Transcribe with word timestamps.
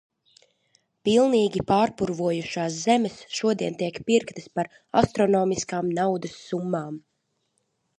Pilnīgi 1.09 1.63
pārpurvojušās 1.73 2.79
zemes 2.87 3.21
šodien 3.41 3.79
tiek 3.85 4.03
pirktas 4.11 4.51
par 4.57 4.75
astronomiskām 5.05 5.97
naudas 6.03 6.39
summām. 6.45 7.03